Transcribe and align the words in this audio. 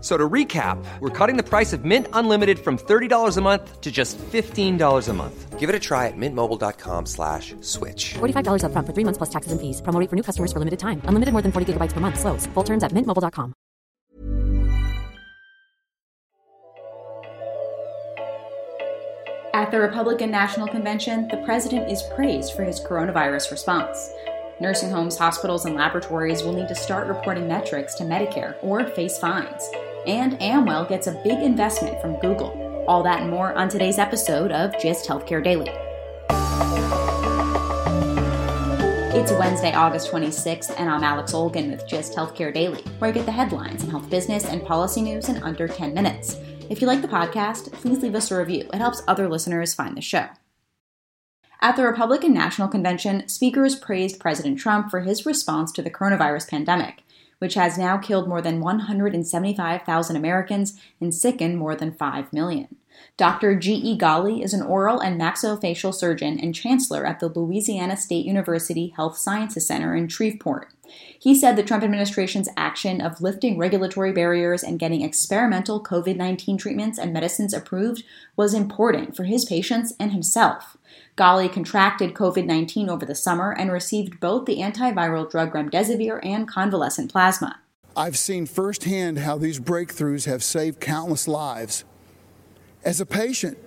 So 0.00 0.16
to 0.16 0.28
recap, 0.28 0.82
we're 1.00 1.10
cutting 1.10 1.36
the 1.36 1.42
price 1.42 1.72
of 1.74 1.84
Mint 1.84 2.06
Unlimited 2.14 2.58
from 2.58 2.78
$30 2.78 3.36
a 3.36 3.40
month 3.42 3.80
to 3.82 3.90
just 3.92 4.16
$15 4.18 5.08
a 5.08 5.12
month. 5.12 5.58
Give 5.58 5.68
it 5.68 5.74
a 5.74 5.78
try 5.78 6.06
at 6.06 6.16
mintmobile.com 6.16 7.04
slash 7.04 7.54
switch. 7.60 8.14
$45 8.14 8.64
up 8.64 8.72
front 8.72 8.86
for 8.86 8.94
three 8.94 9.04
months 9.04 9.18
plus 9.18 9.28
taxes 9.28 9.52
and 9.52 9.60
fees. 9.60 9.82
Promo 9.82 10.08
for 10.08 10.16
new 10.16 10.22
customers 10.22 10.54
for 10.54 10.58
limited 10.58 10.78
time. 10.80 11.02
Unlimited 11.04 11.32
more 11.32 11.42
than 11.42 11.52
40 11.52 11.74
gigabytes 11.74 11.92
per 11.92 12.00
month. 12.00 12.18
Slows. 12.18 12.46
Full 12.54 12.62
terms 12.62 12.82
at 12.82 12.92
mintmobile.com. 12.92 13.52
At 19.52 19.70
the 19.70 19.80
Republican 19.80 20.30
National 20.30 20.66
Convention, 20.66 21.28
the 21.28 21.42
president 21.44 21.90
is 21.90 22.02
praised 22.14 22.54
for 22.54 22.64
his 22.64 22.80
coronavirus 22.80 23.50
response. 23.50 24.10
Nursing 24.60 24.90
homes, 24.90 25.18
hospitals, 25.18 25.66
and 25.66 25.74
laboratories 25.74 26.42
will 26.42 26.52
need 26.52 26.68
to 26.68 26.74
start 26.74 27.06
reporting 27.08 27.48
metrics 27.48 27.94
to 27.96 28.04
Medicare 28.04 28.56
or 28.62 28.86
face 28.86 29.18
fines. 29.18 29.68
And 30.06 30.40
Amwell 30.40 30.86
gets 30.86 31.06
a 31.08 31.20
big 31.22 31.40
investment 31.40 32.00
from 32.00 32.18
Google. 32.20 32.84
All 32.88 33.02
that 33.02 33.20
and 33.20 33.30
more 33.30 33.52
on 33.54 33.68
today's 33.68 33.98
episode 33.98 34.50
of 34.50 34.72
Gist 34.80 35.06
Healthcare 35.06 35.44
Daily. 35.44 35.70
It's 39.12 39.30
Wednesday, 39.32 39.74
August 39.74 40.10
26th, 40.10 40.74
and 40.78 40.88
I'm 40.88 41.04
Alex 41.04 41.34
Olgin 41.34 41.70
with 41.70 41.86
Gist 41.86 42.16
Healthcare 42.16 42.54
Daily, 42.54 42.82
where 42.98 43.10
I 43.10 43.12
get 43.12 43.26
the 43.26 43.32
headlines 43.32 43.82
and 43.82 43.90
health 43.90 44.08
business 44.08 44.46
and 44.46 44.64
policy 44.64 45.02
news 45.02 45.28
in 45.28 45.42
under 45.42 45.68
10 45.68 45.92
minutes. 45.92 46.38
If 46.70 46.80
you 46.80 46.86
like 46.86 47.02
the 47.02 47.08
podcast, 47.08 47.70
please 47.72 48.02
leave 48.02 48.14
us 48.14 48.30
a 48.30 48.38
review. 48.38 48.70
It 48.72 48.78
helps 48.78 49.02
other 49.06 49.28
listeners 49.28 49.74
find 49.74 49.98
the 49.98 50.00
show. 50.00 50.28
At 51.60 51.76
the 51.76 51.84
Republican 51.84 52.32
National 52.32 52.68
Convention, 52.68 53.28
speakers 53.28 53.74
praised 53.74 54.18
President 54.18 54.58
Trump 54.58 54.90
for 54.90 55.00
his 55.00 55.26
response 55.26 55.70
to 55.72 55.82
the 55.82 55.90
coronavirus 55.90 56.48
pandemic, 56.48 57.02
which 57.40 57.54
has 57.54 57.76
now 57.76 57.98
killed 57.98 58.28
more 58.28 58.40
than 58.40 58.60
175,000 58.60 60.16
Americans 60.16 60.80
and 61.00 61.14
sickened 61.14 61.58
more 61.58 61.74
than 61.74 61.92
5 61.92 62.32
million. 62.32 62.76
Dr. 63.16 63.54
G.E. 63.54 63.98
Ghali 63.98 64.42
is 64.42 64.54
an 64.54 64.62
oral 64.62 65.00
and 65.00 65.20
maxillofacial 65.20 65.94
surgeon 65.94 66.38
and 66.40 66.54
chancellor 66.54 67.06
at 67.06 67.20
the 67.20 67.28
Louisiana 67.28 67.96
State 67.96 68.24
University 68.24 68.94
Health 68.96 69.18
Sciences 69.18 69.66
Center 69.66 69.94
in 69.94 70.08
Shreveport. 70.08 70.68
He 71.18 71.34
said 71.34 71.56
the 71.56 71.62
Trump 71.62 71.84
administration's 71.84 72.48
action 72.56 73.00
of 73.00 73.20
lifting 73.20 73.58
regulatory 73.58 74.12
barriers 74.12 74.62
and 74.62 74.78
getting 74.78 75.02
experimental 75.02 75.82
COVID 75.82 76.16
19 76.16 76.56
treatments 76.56 76.98
and 76.98 77.12
medicines 77.12 77.52
approved 77.52 78.02
was 78.36 78.54
important 78.54 79.14
for 79.14 79.24
his 79.24 79.44
patients 79.44 79.92
and 80.00 80.12
himself. 80.12 80.76
Ghali 81.16 81.52
contracted 81.52 82.14
COVID 82.14 82.46
19 82.46 82.88
over 82.88 83.04
the 83.04 83.14
summer 83.14 83.52
and 83.52 83.70
received 83.70 84.18
both 84.20 84.46
the 84.46 84.58
antiviral 84.58 85.30
drug 85.30 85.52
remdesivir 85.52 86.24
and 86.24 86.48
convalescent 86.48 87.12
plasma. 87.12 87.60
I've 87.96 88.16
seen 88.16 88.46
firsthand 88.46 89.18
how 89.18 89.36
these 89.36 89.60
breakthroughs 89.60 90.24
have 90.26 90.42
saved 90.42 90.80
countless 90.80 91.28
lives. 91.28 91.84
As 92.82 92.98
a 92.98 93.04
patient, 93.04 93.58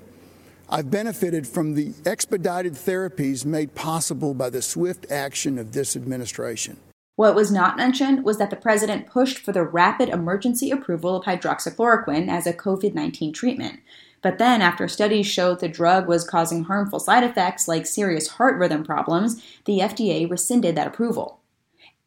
I've 0.67 0.89
benefited 0.89 1.47
from 1.47 1.75
the 1.75 1.93
expedited 2.03 2.73
therapies 2.73 3.45
made 3.45 3.75
possible 3.75 4.33
by 4.33 4.49
the 4.49 4.61
swift 4.63 5.11
action 5.11 5.59
of 5.59 5.71
this 5.71 5.95
administration. 5.95 6.77
What 7.15 7.35
was 7.35 7.51
not 7.51 7.77
mentioned 7.77 8.23
was 8.23 8.39
that 8.39 8.49
the 8.49 8.55
president 8.55 9.05
pushed 9.05 9.37
for 9.37 9.51
the 9.51 9.61
rapid 9.61 10.09
emergency 10.09 10.71
approval 10.71 11.17
of 11.17 11.25
hydroxychloroquine 11.25 12.27
as 12.27 12.47
a 12.47 12.53
COVID 12.53 12.95
19 12.95 13.33
treatment. 13.33 13.81
But 14.23 14.39
then, 14.39 14.63
after 14.63 14.87
studies 14.87 15.27
showed 15.27 15.59
the 15.59 15.67
drug 15.67 16.07
was 16.07 16.27
causing 16.27 16.63
harmful 16.63 16.99
side 16.99 17.23
effects 17.23 17.67
like 17.67 17.85
serious 17.85 18.29
heart 18.29 18.57
rhythm 18.57 18.83
problems, 18.83 19.43
the 19.65 19.77
FDA 19.77 20.27
rescinded 20.27 20.75
that 20.75 20.87
approval. 20.87 21.39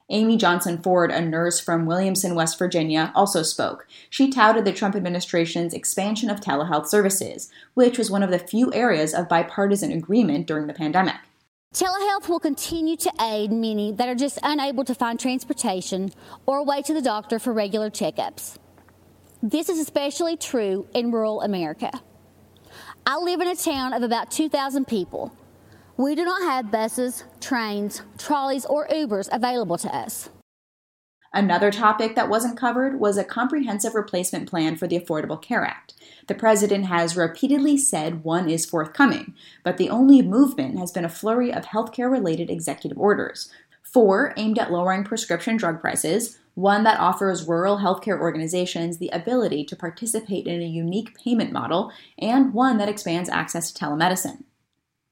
Amy 0.08 0.36
Johnson 0.36 0.78
Ford, 0.78 1.10
a 1.10 1.20
nurse 1.20 1.58
from 1.58 1.84
Williamson, 1.84 2.36
West 2.36 2.58
Virginia, 2.58 3.10
also 3.16 3.42
spoke. 3.42 3.88
She 4.08 4.30
touted 4.30 4.64
the 4.64 4.72
Trump 4.72 4.94
administration's 4.94 5.74
expansion 5.74 6.30
of 6.30 6.40
telehealth 6.40 6.86
services, 6.86 7.50
which 7.74 7.98
was 7.98 8.10
one 8.10 8.22
of 8.22 8.30
the 8.30 8.38
few 8.38 8.72
areas 8.72 9.12
of 9.12 9.28
bipartisan 9.28 9.90
agreement 9.90 10.46
during 10.46 10.68
the 10.68 10.74
pandemic. 10.74 11.16
Telehealth 11.74 12.28
will 12.28 12.38
continue 12.38 12.96
to 12.96 13.12
aid 13.20 13.50
many 13.50 13.92
that 13.92 14.08
are 14.08 14.14
just 14.14 14.38
unable 14.44 14.84
to 14.84 14.94
find 14.94 15.18
transportation 15.18 16.12
or 16.46 16.58
a 16.58 16.62
way 16.62 16.82
to 16.82 16.94
the 16.94 17.02
doctor 17.02 17.40
for 17.40 17.52
regular 17.52 17.90
checkups. 17.90 18.56
This 19.42 19.68
is 19.68 19.78
especially 19.80 20.36
true 20.36 20.86
in 20.94 21.10
rural 21.10 21.42
America. 21.42 21.90
I 23.04 23.18
live 23.18 23.40
in 23.40 23.48
a 23.48 23.56
town 23.56 23.92
of 23.92 24.02
about 24.02 24.30
2,000 24.30 24.86
people. 24.86 25.36
We 25.98 26.14
do 26.14 26.26
not 26.26 26.42
have 26.42 26.70
buses, 26.70 27.24
trains, 27.40 28.02
trolleys, 28.18 28.66
or 28.66 28.86
Ubers 28.88 29.30
available 29.32 29.78
to 29.78 29.94
us. 29.94 30.28
Another 31.32 31.70
topic 31.70 32.14
that 32.14 32.28
wasn't 32.28 32.58
covered 32.58 33.00
was 33.00 33.16
a 33.16 33.24
comprehensive 33.24 33.94
replacement 33.94 34.48
plan 34.48 34.76
for 34.76 34.86
the 34.86 34.98
Affordable 34.98 35.40
Care 35.40 35.64
Act. 35.64 35.94
The 36.28 36.34
president 36.34 36.86
has 36.86 37.16
repeatedly 37.16 37.78
said 37.78 38.24
one 38.24 38.50
is 38.50 38.66
forthcoming, 38.66 39.34
but 39.62 39.78
the 39.78 39.88
only 39.88 40.20
movement 40.20 40.78
has 40.78 40.92
been 40.92 41.04
a 41.04 41.10
flurry 41.10 41.50
of 41.50 41.64
healthcare 41.64 42.10
related 42.10 42.50
executive 42.50 42.98
orders. 42.98 43.50
Four 43.82 44.34
aimed 44.36 44.58
at 44.58 44.70
lowering 44.70 45.02
prescription 45.02 45.56
drug 45.56 45.80
prices, 45.80 46.38
one 46.54 46.84
that 46.84 47.00
offers 47.00 47.48
rural 47.48 47.78
healthcare 47.78 48.20
organizations 48.20 48.98
the 48.98 49.10
ability 49.10 49.64
to 49.64 49.76
participate 49.76 50.46
in 50.46 50.60
a 50.60 50.66
unique 50.66 51.16
payment 51.16 51.52
model, 51.52 51.90
and 52.18 52.52
one 52.52 52.76
that 52.78 52.88
expands 52.88 53.30
access 53.30 53.72
to 53.72 53.84
telemedicine. 53.84 54.44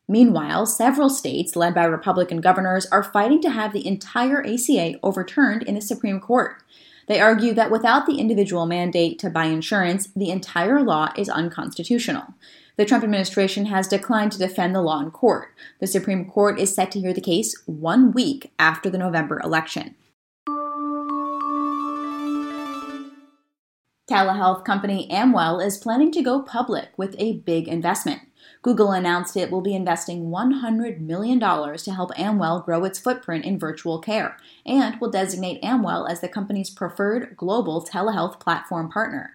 Meanwhile, 0.06 0.66
several 0.66 1.08
states, 1.08 1.56
led 1.56 1.74
by 1.74 1.84
Republican 1.84 2.40
governors, 2.40 2.86
are 2.86 3.02
fighting 3.02 3.40
to 3.42 3.50
have 3.50 3.72
the 3.72 3.86
entire 3.86 4.44
ACA 4.44 4.98
overturned 5.02 5.62
in 5.62 5.74
the 5.74 5.80
Supreme 5.80 6.20
Court. 6.20 6.62
They 7.06 7.20
argue 7.20 7.54
that 7.54 7.70
without 7.70 8.06
the 8.06 8.18
individual 8.18 8.66
mandate 8.66 9.18
to 9.20 9.30
buy 9.30 9.46
insurance, 9.46 10.08
the 10.14 10.30
entire 10.30 10.82
law 10.82 11.12
is 11.16 11.28
unconstitutional. 11.28 12.34
The 12.76 12.84
Trump 12.84 13.04
administration 13.04 13.66
has 13.66 13.88
declined 13.88 14.32
to 14.32 14.38
defend 14.38 14.74
the 14.74 14.82
law 14.82 15.00
in 15.00 15.10
court. 15.10 15.54
The 15.80 15.86
Supreme 15.86 16.28
Court 16.28 16.58
is 16.58 16.74
set 16.74 16.90
to 16.92 17.00
hear 17.00 17.12
the 17.12 17.20
case 17.20 17.54
one 17.66 18.12
week 18.12 18.52
after 18.58 18.90
the 18.90 18.98
November 18.98 19.40
election. 19.40 19.94
Telehealth 24.10 24.66
company 24.66 25.10
Amwell 25.10 25.60
is 25.60 25.78
planning 25.78 26.12
to 26.12 26.22
go 26.22 26.42
public 26.42 26.90
with 26.98 27.14
a 27.18 27.38
big 27.38 27.68
investment. 27.68 28.20
Google 28.64 28.92
announced 28.92 29.36
it 29.36 29.50
will 29.50 29.60
be 29.60 29.74
investing 29.74 30.30
$100 30.30 30.98
million 30.98 31.38
to 31.38 31.92
help 31.92 32.18
Amwell 32.18 32.60
grow 32.60 32.82
its 32.84 32.98
footprint 32.98 33.44
in 33.44 33.58
virtual 33.58 33.98
care 33.98 34.38
and 34.64 34.98
will 34.98 35.10
designate 35.10 35.62
Amwell 35.62 36.06
as 36.06 36.22
the 36.22 36.30
company's 36.30 36.70
preferred 36.70 37.36
global 37.36 37.84
telehealth 37.84 38.40
platform 38.40 38.90
partner. 38.90 39.34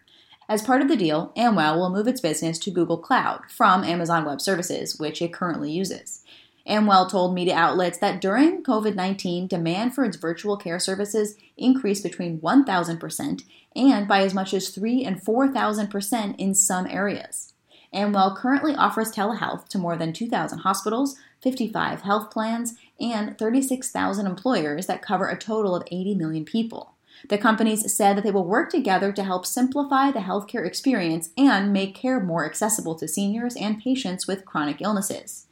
As 0.49 0.63
part 0.63 0.81
of 0.81 0.87
the 0.87 0.97
deal, 0.97 1.31
Amwell 1.35 1.77
will 1.77 1.91
move 1.91 2.07
its 2.07 2.21
business 2.21 2.57
to 2.57 2.71
Google 2.71 2.97
Cloud 2.97 3.41
from 3.55 3.83
Amazon 3.83 4.25
Web 4.25 4.41
Services, 4.41 4.97
which 4.97 5.21
it 5.21 5.31
currently 5.31 5.71
uses. 5.71 6.23
Amwell 6.65 7.07
told 7.07 7.35
media 7.35 7.53
outlets 7.53 7.99
that 7.99 8.19
during 8.19 8.63
COVID 8.63 8.95
19, 8.95 9.45
demand 9.45 9.93
for 9.93 10.05
its 10.05 10.17
virtual 10.17 10.57
care 10.57 10.79
services 10.79 11.35
increased 11.55 12.01
between 12.01 12.39
1,000% 12.39 13.43
and 13.75 14.07
by 14.07 14.21
as 14.21 14.33
much 14.33 14.55
as 14.55 14.69
3 14.69 15.05
and 15.05 15.21
4,000% 15.21 16.35
in 16.39 16.55
some 16.55 16.87
areas. 16.87 17.53
Amwell 17.91 18.35
currently 18.35 18.75
offers 18.75 19.11
telehealth 19.11 19.67
to 19.69 19.79
more 19.79 19.95
than 19.95 20.13
2,000 20.13 20.59
hospitals, 20.59 21.15
55 21.41 22.01
health 22.01 22.31
plans, 22.31 22.75
and 22.99 23.37
36,000 23.37 24.25
employers 24.25 24.85
that 24.85 25.01
cover 25.01 25.27
a 25.27 25.37
total 25.37 25.75
of 25.75 25.87
80 25.91 26.15
million 26.15 26.45
people. 26.45 26.93
The 27.27 27.37
companies 27.37 27.93
said 27.93 28.15
that 28.15 28.23
they 28.23 28.31
will 28.31 28.45
work 28.45 28.69
together 28.69 29.11
to 29.11 29.23
help 29.23 29.45
simplify 29.45 30.11
the 30.11 30.19
healthcare 30.19 30.65
experience 30.65 31.29
and 31.37 31.73
make 31.73 31.95
care 31.95 32.19
more 32.19 32.45
accessible 32.45 32.95
to 32.95 33.07
seniors 33.07 33.55
and 33.55 33.81
patients 33.81 34.27
with 34.27 34.45
chronic 34.45 34.81
illnesses. 34.81 35.47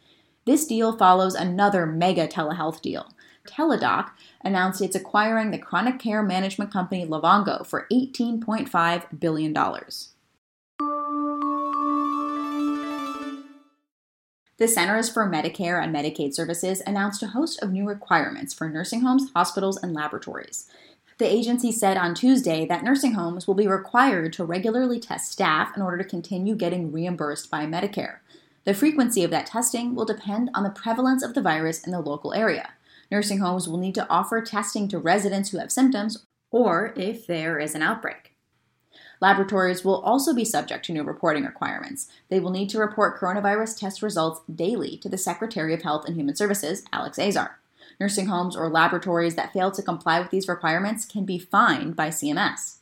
This 0.46 0.66
deal 0.66 0.96
follows 0.96 1.36
another 1.36 1.86
mega 1.86 2.28
telehealth 2.28 2.82
deal. 2.82 3.12
Teladoc 3.46 4.12
announced 4.44 4.82
it's 4.82 4.96
acquiring 4.96 5.52
the 5.52 5.58
chronic 5.58 6.00
care 6.00 6.24
management 6.24 6.72
company 6.72 7.06
Livongo 7.06 7.66
for 7.66 7.88
$18.5 7.92 9.20
billion. 9.20 9.54
The 14.58 14.68
Centers 14.68 15.08
for 15.08 15.30
Medicare 15.30 15.84
and 15.84 15.96
Medicaid 15.96 16.34
Services 16.34 16.82
announced 16.88 17.22
a 17.22 17.28
host 17.28 17.62
of 17.62 17.72
new 17.72 17.88
requirements 17.88 18.56
for 18.56 18.68
nursing 18.68 19.02
homes, 19.02 19.30
hospitals, 19.36 19.78
and 19.78 19.94
laboratories. 19.94 20.68
The 21.20 21.32
agency 21.32 21.72
said 21.72 21.96
on 21.96 22.16
Tuesday 22.16 22.66
that 22.66 22.84
nursing 22.84 23.14
homes 23.14 23.46
will 23.46 23.54
be 23.54 23.68
required 23.68 24.34
to 24.34 24.44
regularly 24.44 25.00
test 25.00 25.32
staff 25.32 25.76
in 25.76 25.84
order 25.84 26.00
to 26.00 26.10
continue 26.10 26.56
getting 26.56 26.92
reimbursed 26.92 27.52
by 27.52 27.68
Medicare. 27.68 28.18
The 28.64 28.74
frequency 28.74 29.24
of 29.24 29.30
that 29.30 29.46
testing 29.46 29.94
will 29.94 30.06
depend 30.06 30.50
on 30.56 30.64
the 30.64 30.72
prevalence 30.72 31.22
of 31.22 31.36
the 31.36 31.42
virus 31.42 31.86
in 31.86 31.92
the 31.92 32.02
local 32.02 32.34
area. 32.34 32.72
Nursing 33.12 33.38
homes 33.38 33.70
will 33.70 33.78
need 33.78 33.94
to 33.94 34.10
offer 34.10 34.42
testing 34.42 34.88
to 34.88 34.98
residents 34.98 35.52
who 35.52 35.60
have 35.60 35.72
symptoms 35.72 36.26
or 36.52 36.94
if 36.96 37.28
there 37.28 37.60
is 37.60 37.76
an 37.76 37.84
outbreak. 37.84 38.37
Laboratories 39.20 39.84
will 39.84 40.02
also 40.02 40.34
be 40.34 40.46
subject 40.46 40.86
to 40.86 40.94
new 40.94 41.04
reporting 41.04 41.44
requirements. 41.44 42.08
They 42.30 42.40
will 42.40 42.52
need 42.52 42.70
to 42.70 42.80
report 42.80 43.20
coronavirus 43.20 43.80
test 43.80 44.02
results 44.02 44.42
daily 44.54 44.98
to 44.98 45.10
the 45.10 45.18
Secretary 45.18 45.74
of 45.74 45.82
Health 45.82 46.06
and 46.06 46.16
Human 46.16 46.36
Services, 46.36 46.84
Alex 46.94 47.18
Azar. 47.18 47.60
Nursing 48.00 48.28
homes 48.28 48.56
or 48.56 48.70
laboratories 48.70 49.36
that 49.36 49.54
fail 49.54 49.72
to 49.72 49.82
comply 49.82 50.20
with 50.20 50.30
these 50.30 50.48
requirements 50.48 51.06
can 51.06 51.26
be 51.26 51.40
fined 51.40 51.96
by 51.96 52.10
CMS. 52.10 52.78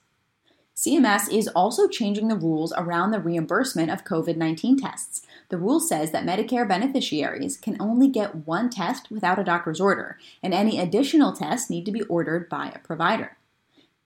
CMS 0.76 1.32
is 1.32 1.48
also 1.48 1.88
changing 1.88 2.28
the 2.28 2.36
rules 2.36 2.74
around 2.76 3.12
the 3.12 3.20
reimbursement 3.22 3.90
of 3.90 4.04
COVID 4.04 4.36
19 4.36 4.78
tests. 4.78 5.26
The 5.48 5.58
rule 5.58 5.80
says 5.80 6.12
that 6.12 6.26
Medicare 6.26 6.68
beneficiaries 6.68 7.56
can 7.56 7.78
only 7.80 8.10
get 8.10 8.46
one 8.46 8.70
test 8.70 9.10
without 9.10 9.40
a 9.40 9.44
doctor's 9.44 9.80
order, 9.80 10.18
and 10.44 10.54
any 10.54 10.78
additional 10.78 11.32
tests 11.32 11.70
need 11.70 11.86
to 11.86 11.94
be 11.94 12.02
ordered 12.04 12.50
by 12.50 12.74
a 12.76 12.80
provider. 12.80 13.38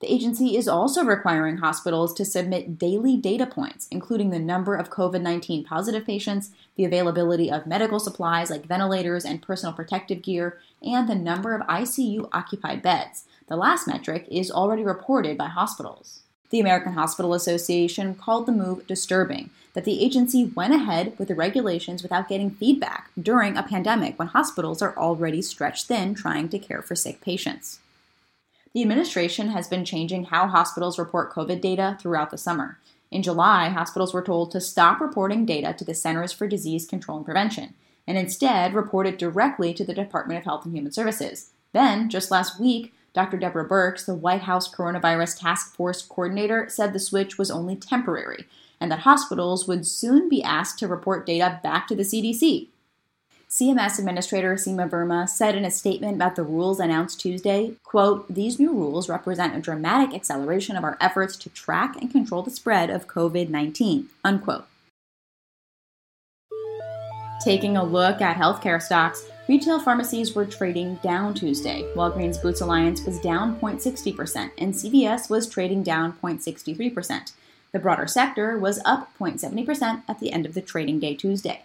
The 0.00 0.10
agency 0.10 0.56
is 0.56 0.66
also 0.66 1.04
requiring 1.04 1.58
hospitals 1.58 2.14
to 2.14 2.24
submit 2.24 2.78
daily 2.78 3.18
data 3.18 3.44
points, 3.44 3.86
including 3.90 4.30
the 4.30 4.38
number 4.38 4.74
of 4.74 4.88
COVID 4.88 5.20
19 5.20 5.62
positive 5.64 6.06
patients, 6.06 6.50
the 6.76 6.86
availability 6.86 7.50
of 7.50 7.66
medical 7.66 8.00
supplies 8.00 8.48
like 8.48 8.64
ventilators 8.64 9.26
and 9.26 9.42
personal 9.42 9.74
protective 9.74 10.22
gear, 10.22 10.58
and 10.82 11.06
the 11.06 11.14
number 11.14 11.54
of 11.54 11.66
ICU 11.66 12.30
occupied 12.32 12.80
beds. 12.80 13.24
The 13.48 13.56
last 13.56 13.86
metric 13.86 14.26
is 14.30 14.50
already 14.50 14.84
reported 14.84 15.36
by 15.36 15.48
hospitals. 15.48 16.20
The 16.48 16.60
American 16.60 16.94
Hospital 16.94 17.34
Association 17.34 18.14
called 18.14 18.46
the 18.46 18.52
move 18.52 18.86
disturbing 18.86 19.50
that 19.74 19.84
the 19.84 20.02
agency 20.02 20.46
went 20.46 20.74
ahead 20.74 21.12
with 21.18 21.28
the 21.28 21.34
regulations 21.34 22.02
without 22.02 22.28
getting 22.28 22.50
feedback 22.50 23.10
during 23.20 23.56
a 23.56 23.62
pandemic 23.62 24.18
when 24.18 24.28
hospitals 24.28 24.80
are 24.80 24.96
already 24.96 25.42
stretched 25.42 25.86
thin 25.86 26.14
trying 26.14 26.48
to 26.48 26.58
care 26.58 26.80
for 26.80 26.96
sick 26.96 27.20
patients. 27.20 27.80
The 28.72 28.82
administration 28.82 29.48
has 29.48 29.66
been 29.66 29.84
changing 29.84 30.26
how 30.26 30.46
hospitals 30.46 30.98
report 30.98 31.32
COVID 31.32 31.60
data 31.60 31.98
throughout 32.00 32.30
the 32.30 32.38
summer. 32.38 32.78
In 33.10 33.22
July, 33.22 33.68
hospitals 33.68 34.14
were 34.14 34.22
told 34.22 34.52
to 34.52 34.60
stop 34.60 35.00
reporting 35.00 35.44
data 35.44 35.74
to 35.76 35.84
the 35.84 35.94
Centers 35.94 36.32
for 36.32 36.46
Disease 36.46 36.86
Control 36.86 37.16
and 37.16 37.26
Prevention 37.26 37.74
and 38.06 38.16
instead 38.16 38.72
report 38.72 39.08
it 39.08 39.18
directly 39.18 39.74
to 39.74 39.84
the 39.84 39.94
Department 39.94 40.38
of 40.38 40.44
Health 40.44 40.64
and 40.64 40.74
Human 40.74 40.92
Services. 40.92 41.50
Then, 41.72 42.08
just 42.08 42.30
last 42.30 42.60
week, 42.60 42.94
Dr. 43.12 43.38
Deborah 43.38 43.68
Birx, 43.68 44.06
the 44.06 44.14
White 44.14 44.42
House 44.42 44.72
Coronavirus 44.72 45.40
Task 45.40 45.74
Force 45.74 46.02
coordinator, 46.02 46.68
said 46.68 46.92
the 46.92 47.00
switch 47.00 47.38
was 47.38 47.50
only 47.50 47.74
temporary 47.74 48.46
and 48.80 48.90
that 48.90 49.00
hospitals 49.00 49.66
would 49.66 49.86
soon 49.86 50.28
be 50.28 50.42
asked 50.42 50.78
to 50.78 50.88
report 50.88 51.26
data 51.26 51.58
back 51.62 51.88
to 51.88 51.96
the 51.96 52.02
CDC. 52.02 52.68
CMS 53.60 53.98
Administrator 53.98 54.54
Seema 54.54 54.88
Verma 54.88 55.28
said 55.28 55.54
in 55.54 55.66
a 55.66 55.70
statement 55.70 56.14
about 56.14 56.34
the 56.34 56.42
rules 56.42 56.80
announced 56.80 57.20
Tuesday, 57.20 57.74
quote, 57.84 58.26
"These 58.32 58.58
new 58.58 58.72
rules 58.72 59.10
represent 59.10 59.54
a 59.54 59.60
dramatic 59.60 60.14
acceleration 60.14 60.76
of 60.76 60.84
our 60.84 60.96
efforts 60.98 61.36
to 61.36 61.50
track 61.50 61.94
and 62.00 62.10
control 62.10 62.42
the 62.42 62.50
spread 62.50 62.88
of 62.88 63.06
COVID-19." 63.06 64.06
Unquote. 64.24 64.64
Taking 67.44 67.76
a 67.76 67.84
look 67.84 68.22
at 68.22 68.38
healthcare 68.38 68.80
stocks, 68.80 69.28
retail 69.46 69.78
pharmacies 69.78 70.34
were 70.34 70.46
trading 70.46 70.94
down 71.02 71.34
Tuesday. 71.34 71.84
Walgreens 71.94 72.40
Boots 72.40 72.62
Alliance 72.62 73.04
was 73.04 73.20
down 73.20 73.60
0.60% 73.60 74.52
and 74.56 74.74
CVS 74.74 75.28
was 75.28 75.46
trading 75.46 75.82
down 75.82 76.14
0.63%. 76.22 77.32
The 77.72 77.78
broader 77.78 78.06
sector 78.06 78.58
was 78.58 78.80
up 78.86 79.10
0.70% 79.18 80.02
at 80.08 80.18
the 80.18 80.32
end 80.32 80.46
of 80.46 80.54
the 80.54 80.62
trading 80.62 80.98
day 80.98 81.14
Tuesday. 81.14 81.62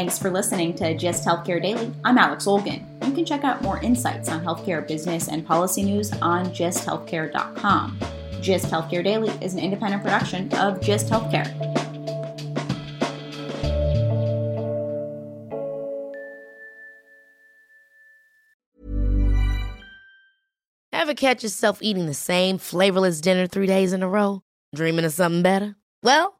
Thanks 0.00 0.18
for 0.18 0.30
listening 0.30 0.72
to 0.76 0.96
Gist 0.96 1.26
Healthcare 1.26 1.60
Daily. 1.60 1.92
I'm 2.06 2.16
Alex 2.16 2.46
Olgin. 2.46 2.86
You 3.06 3.12
can 3.12 3.26
check 3.26 3.44
out 3.44 3.60
more 3.60 3.82
insights 3.82 4.30
on 4.30 4.42
healthcare 4.42 4.88
business 4.88 5.28
and 5.28 5.46
policy 5.46 5.82
news 5.82 6.10
on 6.22 6.46
gisthealthcare.com. 6.46 7.98
Gist 8.40 8.70
Healthcare 8.70 9.04
Daily 9.04 9.28
is 9.44 9.52
an 9.52 9.58
independent 9.58 10.02
production 10.02 10.50
of 10.54 10.80
Gist 10.80 11.10
Healthcare. 11.10 11.44
Ever 20.94 21.12
catch 21.12 21.42
yourself 21.42 21.82
eating 21.82 22.06
the 22.06 22.14
same 22.14 22.56
flavorless 22.56 23.20
dinner 23.20 23.46
three 23.46 23.66
days 23.66 23.92
in 23.92 24.02
a 24.02 24.08
row? 24.08 24.40
Dreaming 24.74 25.04
of 25.04 25.12
something 25.12 25.42
better? 25.42 25.76
Well, 26.02 26.39